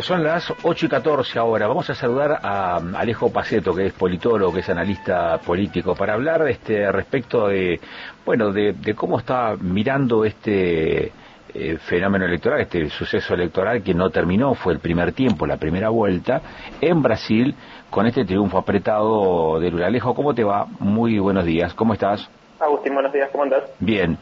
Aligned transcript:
Son 0.00 0.24
las 0.24 0.50
8 0.62 0.86
y 0.86 0.88
14 0.88 1.38
ahora. 1.38 1.66
Vamos 1.66 1.90
a 1.90 1.94
saludar 1.94 2.38
a 2.42 2.76
Alejo 2.76 3.30
Paceto, 3.30 3.74
que 3.74 3.84
es 3.84 3.92
politólogo, 3.92 4.50
que 4.54 4.60
es 4.60 4.68
analista 4.70 5.36
político, 5.36 5.94
para 5.94 6.14
hablar 6.14 6.48
este, 6.48 6.90
respecto 6.90 7.48
de, 7.48 7.78
bueno, 8.24 8.52
de, 8.52 8.94
cómo 8.96 9.18
está 9.18 9.54
mirando 9.60 10.24
este 10.24 11.12
eh, 11.52 11.76
fenómeno 11.76 12.24
electoral, 12.24 12.62
este 12.62 12.88
suceso 12.88 13.34
electoral 13.34 13.82
que 13.82 13.92
no 13.92 14.08
terminó, 14.08 14.54
fue 14.54 14.72
el 14.72 14.78
primer 14.78 15.12
tiempo, 15.12 15.46
la 15.46 15.58
primera 15.58 15.90
vuelta, 15.90 16.40
en 16.80 17.02
Brasil, 17.02 17.54
con 17.90 18.06
este 18.06 18.24
triunfo 18.24 18.56
apretado 18.56 19.60
de 19.60 19.70
Lula. 19.70 19.88
Alejo, 19.88 20.14
¿cómo 20.14 20.34
te 20.34 20.42
va? 20.42 20.68
Muy 20.78 21.18
buenos 21.18 21.44
días. 21.44 21.74
¿Cómo 21.74 21.92
estás? 21.92 22.30
Agustín, 22.58 22.94
buenos 22.94 23.12
días, 23.12 23.28
¿cómo 23.30 23.44
andas? 23.44 23.64
Bien. 23.78 24.16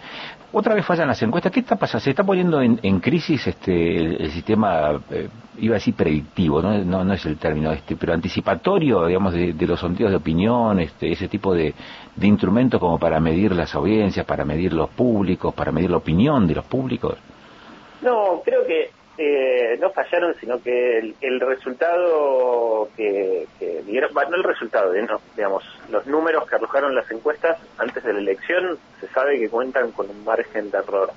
Otra 0.53 0.75
vez 0.75 0.85
fallan 0.85 1.07
las 1.07 1.23
encuestas. 1.23 1.53
¿Qué 1.53 1.61
está 1.61 1.77
pasando? 1.77 2.03
Se 2.03 2.11
está 2.11 2.25
poniendo 2.25 2.61
en, 2.61 3.01
crisis 3.01 3.47
este 3.47 3.97
el, 3.97 4.31
sistema, 4.33 5.01
eh, 5.11 5.29
iba 5.59 5.75
a 5.75 5.79
decir 5.79 5.95
predictivo, 5.95 6.61
¿no? 6.61 7.05
¿no? 7.05 7.13
es 7.13 7.25
el 7.27 7.37
término, 7.37 7.71
este, 7.71 7.95
pero 7.95 8.13
anticipatorio, 8.13 9.07
digamos, 9.07 9.33
de, 9.33 9.55
los 9.67 9.79
sondeos 9.79 10.11
de 10.11 10.17
opinión, 10.17 10.81
este, 10.81 11.13
ese 11.13 11.29
tipo 11.29 11.55
de, 11.55 11.73
de 12.17 12.27
instrumentos 12.27 12.81
como 12.81 12.99
para 12.99 13.21
medir 13.21 13.53
las 13.53 13.75
audiencias, 13.77 14.27
para 14.27 14.45
medir 14.45 14.73
los 14.73 14.91
públicos, 14.91 15.55
para 15.55 15.71
medir 15.71 15.91
la 15.91 15.99
opinión 15.99 16.49
de 16.49 16.55
los 16.57 16.65
públicos. 16.65 17.17
No, 18.03 18.41
creo 18.45 18.67
que 18.67 18.91
eh, 19.23 19.77
no 19.79 19.91
fallaron, 19.91 20.35
sino 20.41 20.63
que 20.63 21.15
el, 21.21 21.41
resultado 21.41 22.89
que, 22.97 23.47
dieron, 23.85 24.15
no 24.15 24.37
el 24.37 24.43
resultado, 24.43 24.93
digamos, 25.37 25.63
los 25.91 26.07
números 26.07 26.49
que 26.49 26.55
arrojaron 26.55 26.95
las 26.95 27.11
encuestas 27.11 27.59
antes 27.77 28.03
de 28.03 28.15
la 28.15 28.21
elección, 28.21 28.79
se 28.99 29.09
sabe 29.09 29.39
que 29.39 29.51
cuentan 29.51 29.93
con 29.93 30.09
un 30.09 30.25
margen 30.25 30.71
de 30.71 30.79
error, 30.79 31.11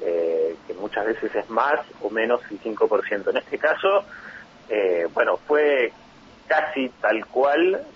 eh, 0.00 0.56
que 0.66 0.74
muchas 0.74 1.06
veces 1.06 1.32
es 1.32 1.48
más 1.48 1.78
o 2.02 2.10
menos 2.10 2.40
el 2.50 2.58
5%. 2.58 3.30
En 3.30 3.36
este 3.36 3.56
caso, 3.56 4.04
eh, 4.68 5.06
bueno, 5.14 5.36
fue 5.36 5.92
casi 6.48 6.88
tal 7.00 7.24
cual 7.26 7.86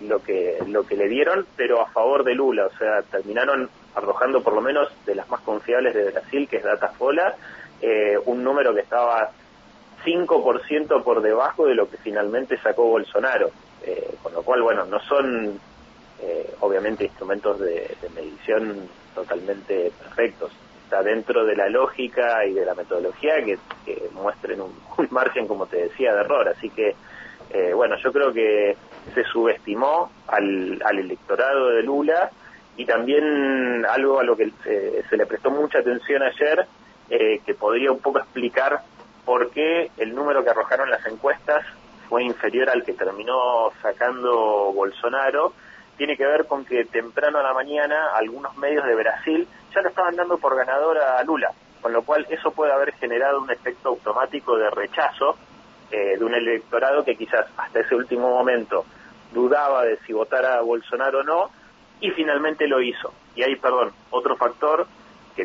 lo 0.00 0.22
que 0.22 0.58
lo 0.66 0.86
que 0.86 0.96
le 0.96 1.08
dieron, 1.08 1.46
pero 1.58 1.82
a 1.82 1.90
favor 1.90 2.24
de 2.24 2.34
Lula, 2.34 2.66
o 2.66 2.78
sea, 2.78 3.02
terminaron 3.02 3.68
arrojando 3.94 4.42
por 4.42 4.54
lo 4.54 4.62
menos 4.62 4.88
de 5.04 5.14
las 5.14 5.28
más 5.28 5.42
confiables 5.42 5.94
de 5.94 6.10
Brasil, 6.10 6.48
que 6.48 6.56
es 6.56 6.64
Datafola, 6.64 7.36
eh, 7.80 8.18
un 8.26 8.42
número 8.42 8.74
que 8.74 8.80
estaba 8.80 9.30
5% 10.04 11.02
por 11.02 11.22
debajo 11.22 11.66
de 11.66 11.74
lo 11.74 11.88
que 11.88 11.96
finalmente 11.98 12.58
sacó 12.58 12.84
Bolsonaro. 12.84 13.50
Eh, 13.84 14.16
con 14.22 14.32
lo 14.32 14.42
cual, 14.42 14.62
bueno, 14.62 14.84
no 14.84 15.00
son 15.00 15.60
eh, 16.20 16.54
obviamente 16.60 17.04
instrumentos 17.04 17.60
de, 17.60 17.96
medición 18.14 18.88
totalmente 19.14 19.92
perfectos. 19.98 20.52
Está 20.84 21.02
dentro 21.02 21.44
de 21.44 21.54
la 21.54 21.68
lógica 21.68 22.44
y 22.46 22.54
de 22.54 22.64
la 22.64 22.74
metodología 22.74 23.34
que, 23.44 23.58
muestren 24.12 24.60
un, 24.60 24.72
margen, 25.10 25.46
como 25.46 25.66
te 25.66 25.76
decía, 25.84 26.14
de 26.14 26.20
error. 26.20 26.48
Así 26.48 26.70
que, 26.70 26.96
bueno, 27.74 27.96
yo 28.02 28.12
creo 28.12 28.32
que 28.32 28.76
se 29.14 29.24
subestimó 29.24 30.10
al, 30.26 30.80
electorado 30.98 31.68
de 31.68 31.82
Lula 31.82 32.30
y 32.76 32.84
también 32.84 33.86
algo 33.86 34.20
a 34.20 34.24
lo 34.24 34.36
que 34.36 34.52
se 35.08 35.16
le 35.16 35.26
prestó 35.26 35.50
mucha 35.50 35.78
atención 35.78 36.22
ayer 36.22 36.66
eh, 37.10 37.40
que 37.44 37.54
podría 37.54 37.92
un 37.92 38.00
poco 38.00 38.18
explicar 38.18 38.82
por 39.24 39.50
qué 39.50 39.90
el 39.98 40.14
número 40.14 40.42
que 40.42 40.50
arrojaron 40.50 40.90
las 40.90 41.04
encuestas 41.06 41.64
fue 42.08 42.24
inferior 42.24 42.70
al 42.70 42.84
que 42.84 42.94
terminó 42.94 43.70
sacando 43.82 44.72
Bolsonaro, 44.72 45.52
tiene 45.96 46.16
que 46.16 46.24
ver 46.24 46.46
con 46.46 46.64
que 46.64 46.84
temprano 46.84 47.38
a 47.38 47.42
la 47.42 47.52
mañana 47.52 48.14
algunos 48.14 48.56
medios 48.56 48.86
de 48.86 48.94
Brasil 48.94 49.46
ya 49.74 49.82
lo 49.82 49.88
estaban 49.88 50.16
dando 50.16 50.38
por 50.38 50.56
ganador 50.56 50.98
a 50.98 51.22
Lula, 51.24 51.50
con 51.82 51.92
lo 51.92 52.02
cual 52.02 52.26
eso 52.30 52.52
puede 52.52 52.72
haber 52.72 52.94
generado 52.94 53.40
un 53.40 53.50
efecto 53.50 53.90
automático 53.90 54.56
de 54.56 54.70
rechazo 54.70 55.36
eh, 55.90 56.16
de 56.18 56.24
un 56.24 56.34
electorado 56.34 57.04
que 57.04 57.16
quizás 57.16 57.46
hasta 57.56 57.80
ese 57.80 57.94
último 57.94 58.30
momento 58.30 58.84
dudaba 59.32 59.84
de 59.84 59.98
si 60.06 60.12
votara 60.12 60.56
a 60.58 60.62
Bolsonaro 60.62 61.20
o 61.20 61.22
no, 61.22 61.50
y 62.00 62.10
finalmente 62.10 62.66
lo 62.66 62.80
hizo. 62.80 63.12
Y 63.34 63.42
ahí, 63.42 63.56
perdón, 63.56 63.92
otro 64.10 64.36
factor 64.36 64.86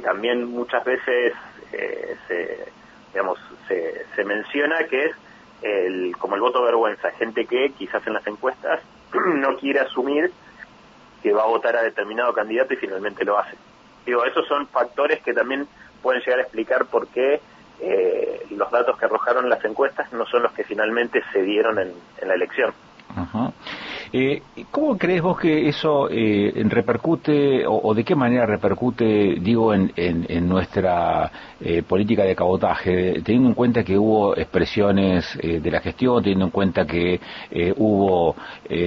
también 0.04 0.46
muchas 0.46 0.84
veces 0.84 1.34
eh, 1.72 2.16
se, 2.28 2.66
digamos, 3.12 3.40
se, 3.68 4.06
se 4.16 4.24
menciona 4.24 4.86
que 4.90 5.06
es 5.06 5.16
el, 5.62 6.16
como 6.18 6.36
el 6.36 6.42
voto 6.42 6.62
vergüenza, 6.64 7.12
gente 7.12 7.46
que 7.46 7.72
quizás 7.72 8.06
en 8.06 8.14
las 8.14 8.28
encuestas 8.28 8.82
no 9.14 9.58
quiere 9.58 9.80
asumir 9.80 10.32
que 11.22 11.34
va 11.34 11.44
a 11.44 11.48
votar 11.48 11.76
a 11.78 11.82
determinado 11.82 12.34
candidato 12.34 12.74
y 12.74 12.78
finalmente 12.78 13.24
lo 13.24 13.40
hace. 13.40 13.56
Digo, 14.06 14.26
esos 14.26 14.46
son 14.48 14.68
factores 14.68 15.22
que 15.24 15.34
también 15.34 15.68
pueden 16.02 16.22
llegar 16.22 16.40
a 16.40 16.44
explicar 16.44 16.86
por 16.86 17.08
qué 17.08 17.40
eh, 17.80 18.46
los 18.52 18.70
datos 18.70 18.98
que 18.98 19.06
arrojaron 19.06 19.50
las 19.50 19.64
encuestas 19.64 20.12
no 20.12 20.26
son 20.26 20.44
los 20.44 20.52
que 20.52 20.66
finalmente 20.66 21.24
se 21.32 21.42
dieron 21.42 21.80
en, 21.80 21.94
en 22.22 22.28
la 22.28 22.34
elección. 22.34 22.74
Eh, 24.16 24.44
¿Cómo 24.70 24.96
crees 24.96 25.24
vos 25.24 25.40
que 25.40 25.68
eso 25.68 26.08
eh, 26.08 26.54
repercute 26.70 27.66
o, 27.66 27.96
de 27.96 28.04
qué 28.04 28.14
manera 28.16 28.46
repercute, 28.46 29.38
digo, 29.42 29.74
en, 29.74 30.48
nuestra 30.48 31.32
eh, 31.60 31.82
política 31.82 32.24
de 32.24 32.36
cabotaje, 32.36 33.24
teniendo 33.24 33.50
en 33.50 33.56
cuenta 33.56 33.84
que 33.84 33.98
hubo 33.98 34.38
expresiones 34.38 35.26
eh, 35.42 35.60
de 35.60 35.72
la 35.72 35.82
gestión, 35.82 36.22
teniendo 36.22 36.46
en 36.46 36.52
cuenta 36.52 36.86
que 36.86 37.20
hubo 37.78 38.36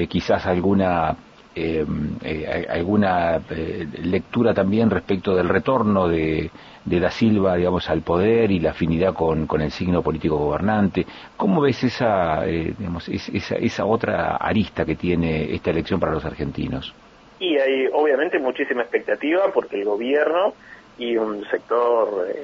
quizás 0.09 0.47
alguna 0.47 1.17
eh, 1.59 1.87
eh, 2.23 2.67
alguna 2.69 3.41
eh, 3.49 3.87
lectura 4.03 4.53
también 4.53 4.91
respecto 4.91 5.35
del 5.35 5.49
retorno 5.49 6.07
de, 6.07 6.51
de, 6.85 7.01
Da 7.01 7.11
Silva, 7.11 7.57
digamos, 7.57 7.89
al 7.89 8.03
poder 8.03 8.51
y 8.51 8.61
la 8.61 8.73
afinidad 8.73 9.15
con, 9.15 9.47
con 9.47 9.63
el 9.63 9.71
signo 9.71 10.03
político 10.03 10.37
gobernante. 10.37 11.07
¿Cómo 11.35 11.63
ves 11.63 11.83
esa, 11.83 12.43
digamos, 12.43 13.09
esa, 13.09 13.55
esa 13.55 13.87
otra 13.87 14.37
arista 14.37 14.85
que 14.85 14.97
tiene 14.97 15.55
esta 15.55 15.71
elección 15.71 15.99
para 15.99 16.13
los 16.13 16.27
argentinos? 16.27 16.95
Y 17.41 17.57
hay 17.57 17.87
obviamente 17.91 18.39
muchísima 18.39 18.83
expectativa 18.83 19.51
porque 19.55 19.77
el 19.77 19.87
gobierno 19.87 20.53
y 20.99 21.17
un 21.17 21.43
sector 21.47 22.35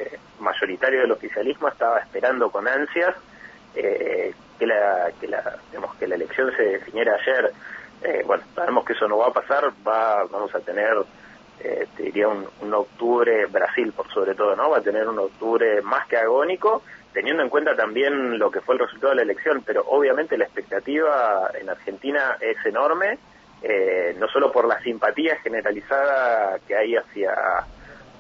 mayoritario 0.41 1.03
del 1.03 1.12
oficialismo 1.12 1.69
estaba 1.69 1.99
esperando 1.99 2.50
con 2.50 2.67
ansias 2.67 3.15
que 3.75 4.67
la 4.67 5.11
que 5.21 5.29
la 5.29 5.59
digamos, 5.71 5.97
que 5.97 6.06
la 6.06 6.15
elección 6.15 6.50
se 6.56 6.62
definiera 6.62 7.15
ayer 7.15 7.53
eh, 8.05 8.23
bueno, 8.27 8.43
sabemos 8.55 8.85
que 8.85 8.95
eso 8.95 9.07
no 9.07 9.19
va 9.19 9.29
a 9.29 9.33
pasar, 9.33 9.71
va, 9.87 10.25
vamos 10.25 10.55
a 10.55 10.61
tener, 10.61 10.93
eh, 11.61 11.87
te 11.97 12.03
diría, 12.05 12.29
un, 12.29 12.75
octubre, 12.75 13.47
Brasil 13.47 13.93
por 13.93 14.13
sobre 14.13 14.35
todo, 14.35 14.57
¿no? 14.57 14.71
Va 14.71 14.79
a 14.79 14.83
tener 14.83 15.09
un 15.09 15.19
octubre 15.19 15.81
más 15.83 16.07
que 16.09 16.17
agónico, 16.17 16.83
teniendo 17.12 17.43
en 17.43 17.49
cuenta 17.49 17.77
también 17.77 18.39
lo 18.39 18.51
que 18.51 18.61
fue 18.61 18.75
el 18.75 18.81
resultado 18.81 19.11
de 19.11 19.17
la 19.17 19.23
elección, 19.23 19.62
pero 19.65 19.85
obviamente 19.87 20.37
la 20.37 20.45
expectativa 20.45 21.51
en 21.61 21.69
Argentina 21.69 22.37
es 22.41 22.57
enorme, 22.67 23.19
eh, 23.62 24.17
no 24.19 24.27
solo 24.29 24.51
por 24.51 24.67
la 24.67 24.81
simpatía 24.81 25.37
generalizada 25.37 26.59
que 26.67 26.75
hay 26.75 26.97
hacia, 26.97 27.33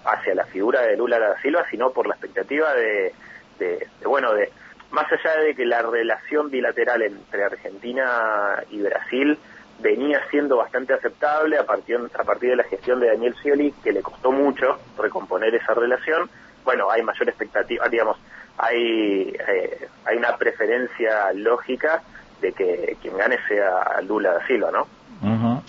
hacia 0.04 0.34
la 0.34 0.44
figura 0.44 0.82
de 0.82 0.96
Lula 0.96 1.18
da 1.18 1.40
Silva, 1.40 1.64
sino 1.70 1.90
por 1.90 2.06
la 2.06 2.14
expectativa 2.14 2.72
de, 2.74 3.12
de 3.58 3.88
bueno, 4.04 4.32
de 4.34 4.52
más 4.92 5.10
allá 5.10 5.40
de 5.40 5.54
que 5.54 5.64
la 5.64 5.82
relación 5.82 6.50
bilateral 6.50 7.02
entre 7.02 7.44
Argentina 7.44 8.62
y 8.70 8.82
Brasil 8.82 9.38
venía 9.80 10.20
siendo 10.30 10.56
bastante 10.56 10.94
aceptable 10.94 11.58
a 11.58 11.66
partir, 11.66 11.98
a 12.18 12.24
partir 12.24 12.50
de 12.50 12.56
la 12.56 12.64
gestión 12.64 13.00
de 13.00 13.08
Daniel 13.08 13.34
Scioli, 13.40 13.72
que 13.82 13.92
le 13.92 14.02
costó 14.02 14.30
mucho 14.30 14.78
recomponer 14.96 15.54
esa 15.54 15.74
relación. 15.74 16.28
Bueno, 16.64 16.90
hay 16.90 17.02
mayor 17.02 17.28
expectativa, 17.28 17.88
digamos, 17.88 18.16
hay, 18.58 19.34
eh, 19.48 19.88
hay 20.04 20.16
una 20.16 20.36
preferencia 20.36 21.32
lógica 21.34 22.02
de 22.40 22.52
que 22.52 22.96
quien 23.00 23.16
gane 23.16 23.38
sea 23.48 24.00
Lula 24.02 24.34
da 24.34 24.46
Silva, 24.46 24.70
¿no? 24.70 25.62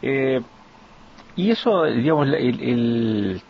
Eh, 0.00 0.40
y 1.36 1.50
eso, 1.50 1.84
digamos, 1.84 2.28
el, 2.28 2.34
el, 2.34 3.42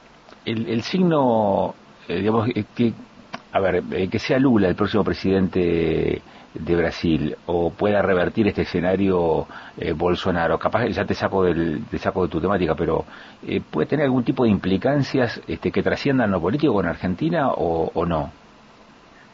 el, 0.44 0.82
signo, 0.82 1.74
eh, 2.08 2.16
digamos, 2.16 2.48
que, 2.74 2.92
a 3.52 3.60
ver, 3.60 3.82
que 4.10 4.18
sea 4.18 4.38
Lula 4.38 4.68
el 4.68 4.76
próximo 4.76 5.02
presidente 5.02 6.22
de 6.54 6.76
Brasil 6.76 7.36
o 7.46 7.70
pueda 7.70 8.02
revertir 8.02 8.46
este 8.46 8.62
escenario 8.62 9.46
eh, 9.78 9.92
Bolsonaro, 9.92 10.58
capaz 10.58 10.86
ya 10.88 11.04
te 11.04 11.14
saco 11.14 11.44
del 11.44 11.84
te 11.90 11.98
saco 11.98 12.24
de 12.24 12.28
tu 12.28 12.40
temática, 12.40 12.74
pero 12.74 13.04
eh, 13.46 13.60
puede 13.60 13.86
tener 13.86 14.04
algún 14.04 14.24
tipo 14.24 14.44
de 14.44 14.50
implicancias 14.50 15.40
este, 15.46 15.70
que 15.70 15.82
trasciendan 15.82 16.30
lo 16.30 16.40
político 16.40 16.74
con 16.74 16.86
Argentina 16.86 17.50
o, 17.52 18.06
no. 18.06 18.30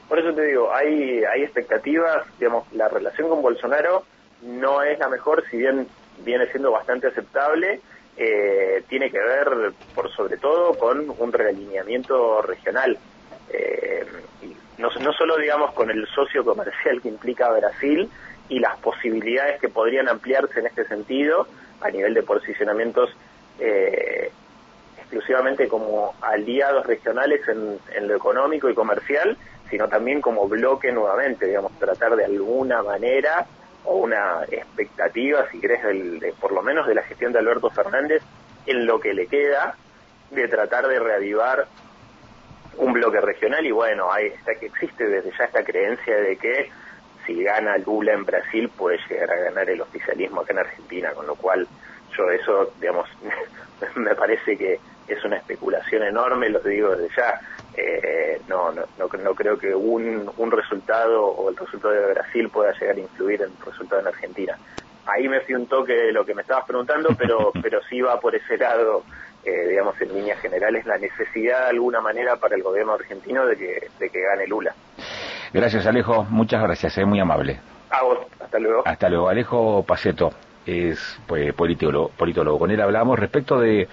Por 0.08 0.19
eso 0.19 0.32
te 0.32 0.46
digo, 0.46 0.72
hay 0.72 1.22
hay 1.25 1.42
expectativas, 1.42 2.26
digamos, 2.38 2.64
la 2.72 2.88
relación 2.88 3.28
con 3.28 3.42
Bolsonaro 3.42 4.04
no 4.42 4.82
es 4.82 4.98
la 4.98 5.08
mejor, 5.08 5.44
si 5.50 5.56
bien 5.56 5.87
viene 6.25 6.46
siendo 6.46 6.70
bastante 6.70 7.08
aceptable. 7.08 7.81
Eh, 8.16 8.82
tiene 8.88 9.10
que 9.10 9.19
ver, 9.19 9.72
por 9.94 10.10
sobre 10.10 10.37
todo, 10.38 10.75
con 10.75 11.08
un 11.16 11.32
realineamiento 11.32 12.42
regional. 12.42 12.98
Eh, 13.52 14.06
no, 14.78 14.88
no 15.00 15.12
solo 15.12 15.36
digamos 15.36 15.72
con 15.72 15.90
el 15.90 16.06
socio 16.08 16.44
comercial 16.44 17.00
que 17.02 17.08
implica 17.08 17.50
Brasil 17.50 18.08
y 18.48 18.58
las 18.60 18.78
posibilidades 18.78 19.60
que 19.60 19.68
podrían 19.68 20.08
ampliarse 20.08 20.60
en 20.60 20.66
este 20.66 20.84
sentido 20.86 21.46
a 21.80 21.90
nivel 21.90 22.14
de 22.14 22.22
posicionamientos 22.22 23.10
eh, 23.58 24.30
exclusivamente 24.98 25.68
como 25.68 26.14
aliados 26.20 26.86
regionales 26.86 27.40
en, 27.48 28.08
lo 28.08 28.14
económico 28.14 28.68
y 28.68 28.74
comercial, 28.74 29.36
sino 29.70 29.88
también 29.88 30.20
como 30.20 30.46
bloque 30.48 30.92
nuevamente, 30.92 31.46
digamos, 31.46 31.72
tratar 31.78 32.14
de 32.16 32.24
alguna 32.24 32.82
manera 32.82 33.46
o 33.84 33.96
una 33.96 34.44
expectativa, 34.50 35.46
si 35.50 35.60
querés, 35.60 35.82
de, 35.82 36.34
por 36.38 36.52
lo 36.52 36.62
menos 36.62 36.86
de 36.86 36.94
la 36.94 37.02
gestión 37.02 37.32
de 37.32 37.38
Alberto 37.38 37.70
Fernández 37.70 38.22
en 38.66 38.86
lo 38.86 39.00
que 39.00 39.14
le 39.14 39.26
queda 39.26 39.76
de 40.30 40.46
tratar 40.46 40.86
de 40.88 40.98
reavivar 40.98 41.66
un 42.78 42.92
bloque 42.92 43.20
regional 43.20 43.64
y 43.66 43.72
bueno, 43.72 44.12
ahí 44.12 44.26
está 44.26 44.54
que 44.54 44.66
existe 44.66 45.06
desde 45.06 45.30
ya 45.36 45.44
esta 45.44 45.64
creencia 45.64 46.16
de 46.16 46.36
que 46.36 46.70
si 47.26 47.42
gana 47.42 47.76
Lula 47.78 48.14
en 48.14 48.25
Brasil 48.25 48.70
puede 48.70 48.98
llegar 49.08 49.30
a 49.30 49.36
ganar 49.36 49.69
el 49.69 49.80
oficialismo 49.80 50.40
acá 50.40 50.52
en 50.52 50.60
Argentina, 50.60 51.10
con 51.12 51.26
lo 51.26 51.34
cual 51.34 51.66
yo 52.16 52.30
eso, 52.30 52.72
digamos, 52.80 53.08
me 53.96 54.14
parece 54.14 54.56
que 54.56 54.80
es 55.06 55.25
una 55.25 55.36
especulación 55.36 56.02
enorme, 56.02 56.48
lo 56.48 56.60
digo 56.60 56.96
desde 56.96 57.14
ya. 57.16 57.40
Eh, 57.75 58.40
no, 58.48 58.72
no, 58.72 58.86
no, 58.98 59.34
creo 59.34 59.56
que 59.56 59.72
un, 59.72 60.28
un 60.36 60.50
resultado 60.50 61.26
o 61.26 61.48
el 61.48 61.56
resultado 61.56 61.94
de 61.94 62.12
Brasil 62.14 62.48
pueda 62.48 62.72
llegar 62.72 62.96
a 62.96 63.00
influir 63.00 63.42
en 63.42 63.50
el 63.50 63.64
resultado 63.64 64.00
en 64.00 64.08
Argentina. 64.08 64.58
Ahí 65.06 65.28
me 65.28 65.40
fui 65.40 65.54
un 65.54 65.66
toque 65.66 65.92
de 65.92 66.12
lo 66.12 66.25
que 66.26 66.34
me 66.34 66.42
estabas 66.42 66.66
preguntando, 66.66 67.10
pero, 67.16 67.52
pero 67.62 67.80
sí 67.88 68.00
va 68.00 68.19
por 68.19 68.34
ese 68.34 68.56
lado, 68.58 69.04
eh, 69.44 69.69
digamos, 69.69 70.00
en 70.00 70.14
líneas 70.14 70.40
generales, 70.40 70.85
la 70.87 70.99
necesidad 70.99 71.64
de 71.64 71.70
alguna 71.70 72.00
manera 72.00 72.37
para 72.37 72.56
el 72.56 72.62
gobierno 72.62 72.94
argentino 72.94 73.46
de 73.46 73.56
que, 73.56 73.88
de 73.99 74.11
que 74.11 74.20
gane 74.20 74.46
Lula. 74.46 74.75
Gracias, 75.52 75.87
Alejo. 75.87 76.25
Muchas 76.25 76.62
gracias. 76.62 76.99
Es 76.99 77.06
muy 77.06 77.20
amable. 77.20 77.61
A 77.90 78.02
vos. 78.02 78.19
Hasta 78.40 78.58
luego. 78.58 78.82
Hasta 78.85 79.08
luego. 79.08 79.29
Alejo 79.29 79.82
Paceto 79.87 80.32
es 80.68 81.18
pues, 81.26 81.54
politólogo, 81.54 82.10
politólogo. 82.16 82.58
Con 82.58 82.70
él 82.70 82.80
hablamos 82.80 83.18
respecto 83.18 83.58
de 83.58 83.88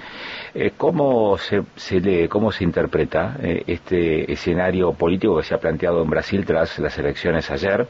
eh, 0.54 0.72
cómo 0.76 1.38
se, 1.38 2.00
lee, 2.02 2.28
cómo 2.28 2.52
se 2.52 2.66
interpreta 2.66 3.38
eh, 3.42 3.64
este 3.68 4.32
escenario 4.32 4.92
político 4.94 5.38
que 5.38 5.44
se 5.44 5.56
ha 5.56 5.60
planteado 5.60 6.02
en 6.04 6.10
Brasil 6.10 6.46
tras 6.46 6.78
las 6.80 6.98
elecciones 6.98 7.50
ayer 7.50 7.88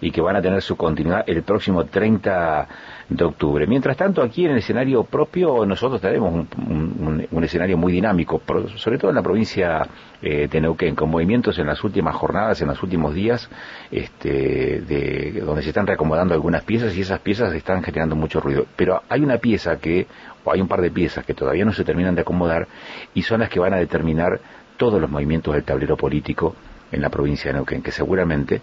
y 0.00 0.10
que 0.10 0.20
van 0.20 0.36
a 0.36 0.42
tener 0.42 0.60
su 0.60 0.76
continuidad 0.76 1.24
el 1.26 1.42
próximo 1.42 1.86
30 1.86 2.68
de 3.08 3.24
octubre. 3.24 3.66
Mientras 3.66 3.96
tanto, 3.96 4.22
aquí 4.22 4.44
en 4.44 4.52
el 4.52 4.58
escenario 4.58 5.04
propio 5.04 5.64
nosotros 5.64 6.00
tenemos 6.00 6.46
un, 6.56 7.44
escenario 7.44 7.76
muy 7.76 7.92
dinámico, 7.92 8.42
sobre 8.76 8.98
todo 8.98 9.10
en 9.10 9.14
la 9.14 9.22
provincia 9.22 9.86
eh, 10.20 10.48
de 10.50 10.60
Neuquén, 10.60 10.96
con 10.96 11.08
movimientos 11.08 11.56
en 11.58 11.66
las 11.66 11.84
últimas 11.84 12.16
jornadas, 12.16 12.60
en 12.60 12.68
los 12.68 12.82
últimos 12.82 13.14
días, 13.14 13.48
este, 13.92 14.80
de, 14.80 15.40
donde 15.44 15.62
se 15.62 15.68
están 15.68 15.86
reacomodando 15.86 16.34
algunas 16.34 16.64
piezas 16.64 16.96
y 16.96 17.02
esas 17.02 17.20
piezas 17.20 17.52
están 17.54 17.84
generando 17.84 18.16
mucho 18.26 18.40
ruido. 18.40 18.66
Pero 18.76 19.02
hay 19.08 19.22
una 19.22 19.38
pieza 19.38 19.78
que, 19.78 20.06
o 20.44 20.52
hay 20.52 20.60
un 20.60 20.68
par 20.68 20.80
de 20.80 20.90
piezas 20.90 21.24
que 21.24 21.34
todavía 21.34 21.64
no 21.64 21.72
se 21.72 21.84
terminan 21.84 22.14
de 22.14 22.22
acomodar 22.22 22.66
y 23.14 23.22
son 23.22 23.40
las 23.40 23.48
que 23.48 23.60
van 23.60 23.72
a 23.72 23.78
determinar 23.78 24.40
todos 24.76 25.00
los 25.00 25.10
movimientos 25.10 25.54
del 25.54 25.64
tablero 25.64 25.96
político 25.96 26.54
en 26.92 27.00
la 27.00 27.08
provincia 27.08 27.50
de 27.50 27.54
Neuquén, 27.54 27.82
que 27.82 27.92
seguramente, 27.92 28.60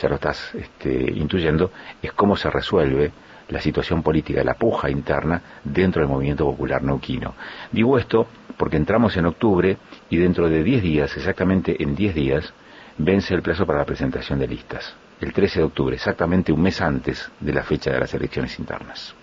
ya 0.00 0.08
lo 0.08 0.16
estás 0.16 0.54
este, 0.54 1.12
intuyendo, 1.14 1.70
es 2.00 2.12
cómo 2.12 2.36
se 2.36 2.50
resuelve 2.50 3.10
la 3.48 3.60
situación 3.60 4.02
política, 4.02 4.42
la 4.44 4.54
puja 4.54 4.90
interna 4.90 5.40
dentro 5.64 6.02
del 6.02 6.10
movimiento 6.10 6.44
popular 6.44 6.82
neuquino. 6.82 7.34
Digo 7.70 7.96
esto 7.98 8.26
porque 8.56 8.76
entramos 8.76 9.16
en 9.16 9.26
octubre 9.26 9.76
y 10.10 10.16
dentro 10.16 10.48
de 10.48 10.62
10 10.62 10.82
días, 10.82 11.16
exactamente 11.16 11.80
en 11.82 11.94
10 11.94 12.14
días, 12.14 12.54
vence 12.98 13.34
el 13.34 13.42
plazo 13.42 13.66
para 13.66 13.80
la 13.80 13.84
presentación 13.84 14.38
de 14.38 14.48
listas. 14.48 14.96
El 15.20 15.32
13 15.32 15.60
de 15.60 15.64
octubre, 15.64 15.96
exactamente 15.96 16.52
un 16.52 16.60
mes 16.60 16.80
antes 16.80 17.30
de 17.40 17.52
la 17.52 17.62
fecha 17.62 17.90
de 17.90 18.00
las 18.00 18.12
elecciones 18.12 18.58
internas. 18.58 19.14